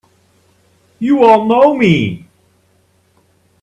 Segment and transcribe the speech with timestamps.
[0.97, 2.25] You all know me!